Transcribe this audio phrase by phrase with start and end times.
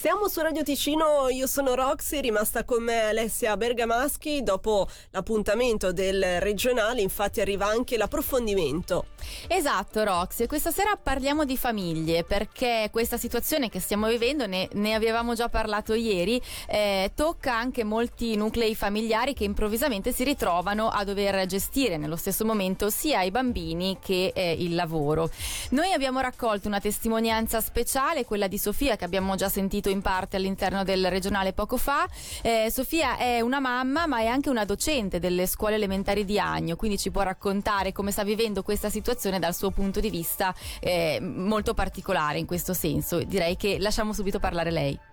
[0.00, 4.42] Siamo su Radio Ticino, io sono Roxy, rimasta con me Alessia Bergamaschi.
[4.42, 9.08] Dopo l'appuntamento del regionale, infatti, arriva anche l'approfondimento.
[9.46, 10.46] Esatto, Roxy.
[10.46, 15.50] Questa sera parliamo di famiglie perché questa situazione che stiamo vivendo, ne, ne avevamo già
[15.50, 21.98] parlato ieri, eh, tocca anche molti nuclei familiari che improvvisamente si ritrovano a dover gestire
[21.98, 25.28] nello stesso momento sia i bambini che eh, il lavoro.
[25.72, 30.36] Noi abbiamo raccolto una testimonianza speciale, quella di Sofia, che abbiamo già sentito in parte
[30.36, 32.08] all'interno del regionale poco fa.
[32.42, 36.76] Eh, Sofia è una mamma ma è anche una docente delle scuole elementari di Agno,
[36.76, 41.18] quindi ci può raccontare come sta vivendo questa situazione dal suo punto di vista eh,
[41.20, 43.22] molto particolare in questo senso.
[43.22, 45.09] Direi che lasciamo subito parlare lei.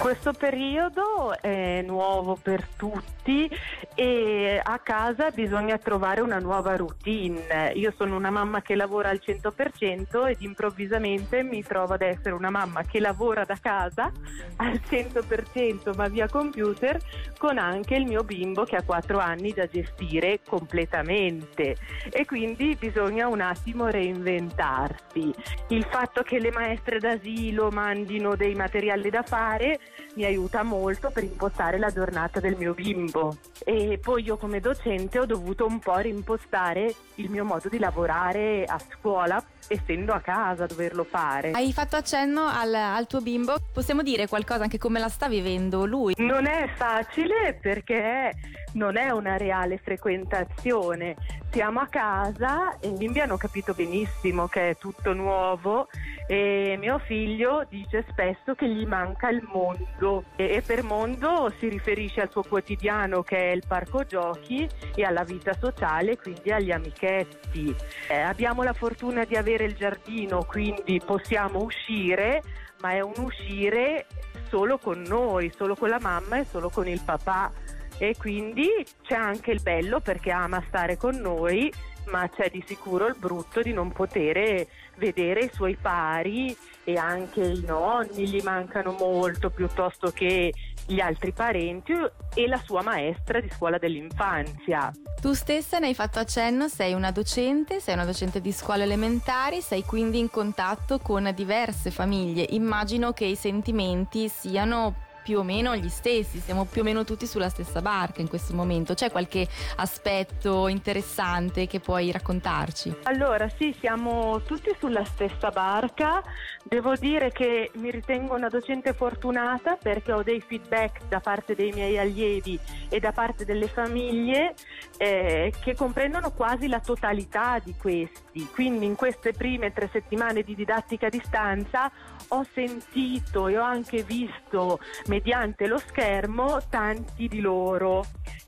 [0.00, 3.50] Questo periodo è nuovo per tutti
[3.94, 7.72] e a casa bisogna trovare una nuova routine.
[7.74, 12.48] Io sono una mamma che lavora al 100% ed improvvisamente mi trovo ad essere una
[12.48, 14.10] mamma che lavora da casa
[14.56, 16.98] al 100% ma via computer
[17.36, 21.76] con anche il mio bimbo che ha 4 anni da gestire completamente
[22.10, 25.34] e quindi bisogna un attimo reinventarsi.
[25.68, 29.78] Il fatto che le maestre d'asilo mandino dei materiali da fare
[30.14, 35.18] mi aiuta molto per impostare la giornata del mio bimbo e poi io come docente
[35.18, 40.64] ho dovuto un po' rimpostare il mio modo di lavorare a scuola essendo a casa
[40.64, 41.52] a doverlo fare.
[41.52, 45.84] Hai fatto accenno al, al, tuo bimbo, possiamo dire qualcosa anche come la sta vivendo
[45.84, 46.14] lui?
[46.16, 48.32] Non è facile perché
[48.72, 51.16] non è una reale frequentazione.
[51.50, 55.88] Siamo a casa e i bimbi hanno capito benissimo che è tutto nuovo
[56.30, 62.20] e mio figlio dice spesso che gli manca il mondo e, per mondo si riferisce
[62.20, 67.74] al suo quotidiano che è il parco giochi e alla vita sociale, quindi agli amichetti.
[68.10, 72.42] Eh, abbiamo la fortuna di avere il giardino, quindi possiamo uscire,
[72.82, 74.04] ma è un uscire
[74.48, 77.50] solo con noi, solo con la mamma e solo con il papà
[77.98, 78.68] e quindi
[79.02, 81.72] c'è anche il bello perché ama stare con noi,
[82.10, 87.42] ma c'è di sicuro il brutto di non poter vedere i suoi pari e anche
[87.42, 90.52] i nonni gli mancano molto piuttosto che
[90.86, 91.92] gli altri parenti
[92.34, 94.90] e la sua maestra di scuola dell'infanzia.
[95.20, 99.60] Tu stessa ne hai fatto accenno, sei una docente, sei una docente di scuole elementari,
[99.60, 102.46] sei quindi in contatto con diverse famiglie.
[102.50, 107.26] Immagino che i sentimenti siano più o meno gli stessi, siamo più o meno tutti
[107.26, 108.94] sulla stessa barca in questo momento.
[108.94, 109.46] C'è qualche
[109.76, 113.00] aspetto interessante che puoi raccontarci?
[113.02, 116.22] Allora, sì, siamo tutti sulla stessa barca.
[116.62, 121.72] Devo dire che mi ritengo una docente fortunata perché ho dei feedback da parte dei
[121.72, 124.54] miei allievi e da parte delle famiglie
[124.96, 128.48] eh, che comprendono quasi la totalità di questi.
[128.50, 131.90] Quindi in queste prime tre settimane di didattica a distanza
[132.28, 134.80] ho sentito e ho anche visto
[135.18, 138.04] mediante lo schermo tanti di loro.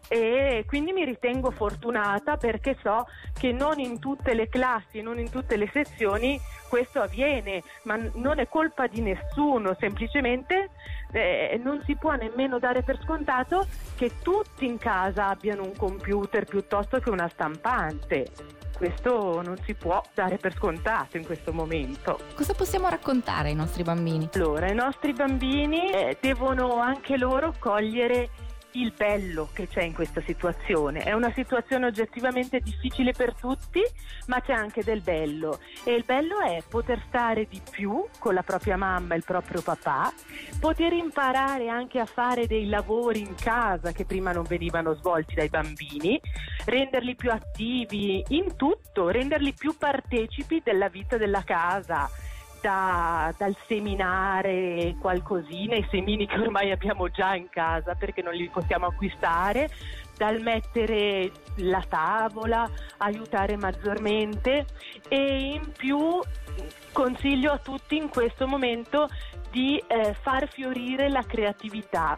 [0.07, 3.07] E quindi mi ritengo fortunata perché so
[3.39, 8.41] che non in tutte le classi non in tutte le sezioni questo avviene, ma non
[8.41, 10.71] è colpa di nessuno, semplicemente
[11.13, 13.67] eh, non si può nemmeno dare per scontato
[13.97, 20.01] che tutti in casa abbiano un computer piuttosto che una stampante questo non si può
[20.15, 22.19] dare per scontato in questo momento.
[22.35, 24.31] Cosa possiamo raccontare ai nostri bambini?
[24.33, 28.31] Allora, i nostri bambini eh, devono anche loro cogliere
[28.73, 31.03] il bello che c'è in questa situazione.
[31.03, 33.81] È una situazione oggettivamente difficile per tutti,
[34.27, 35.59] ma c'è anche del bello.
[35.85, 39.63] E il bello è poter stare di più con la propria mamma e il proprio
[39.63, 40.13] papà,
[40.59, 45.49] poter imparare anche a fare dei lavori in casa che prima non venivano svolti dai
[45.49, 46.21] bambini,
[46.65, 52.09] renderli più attivi in tutto, renderli più partecipi della vita della casa
[52.60, 58.48] da, dal seminare qualcosina, i semini che ormai abbiamo già in casa perché non li
[58.48, 59.69] possiamo acquistare,
[60.16, 64.66] dal mettere la tavola, aiutare maggiormente
[65.09, 66.21] e in più
[66.93, 69.09] consiglio a tutti in questo momento
[69.51, 72.16] di eh, far fiorire la creatività.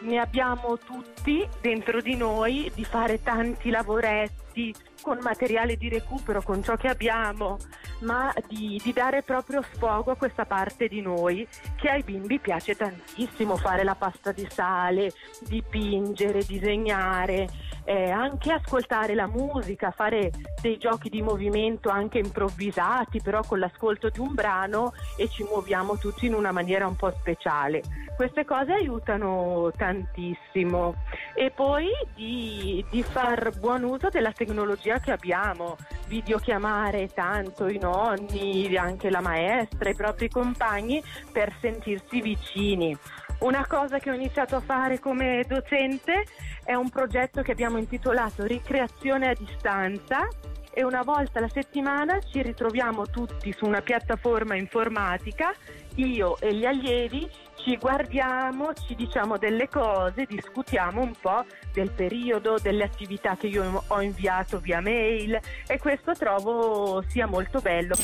[0.00, 6.62] Ne abbiamo tutti dentro di noi di fare tanti lavoretti con materiale di recupero, con
[6.62, 7.58] ciò che abbiamo,
[8.02, 11.46] ma di, di, dare proprio sfogo a questa parte di noi
[11.76, 17.48] che ai bimbi piace tantissimo fare la pasta di sale, dipingere, disegnare.
[17.84, 20.30] Eh, anche ascoltare la musica, fare
[20.60, 25.96] dei giochi di movimento anche improvvisati, però con l'ascolto di un brano e ci muoviamo
[25.96, 27.82] tutti in una maniera un po' speciale.
[28.16, 30.94] Queste cose aiutano tantissimo
[31.34, 35.76] e poi di, di far buon uso della tecnologia che abbiamo,
[36.06, 41.02] videochiamare tanto i nonni, anche la maestra, i propri compagni
[41.32, 42.96] per sentirsi vicini.
[43.42, 46.26] Una cosa che ho iniziato a fare come docente
[46.64, 50.28] è un progetto che abbiamo intitolato Ricreazione a distanza
[50.72, 55.52] e una volta alla settimana ci ritroviamo tutti su una piattaforma informatica,
[55.96, 62.58] io e gli allievi ci guardiamo, ci diciamo delle cose, discutiamo un po' del periodo,
[62.62, 65.36] delle attività che io ho inviato via mail
[65.66, 67.96] e questo trovo sia molto bello.